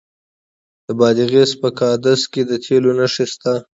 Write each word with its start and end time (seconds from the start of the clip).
د 0.85 0.87
بادغیس 0.99 1.51
په 1.61 1.69
قادس 1.79 2.21
کې 2.31 2.41
د 2.49 2.51
تیلو 2.65 2.91
نښې 2.97 3.25
شته. 3.31 3.53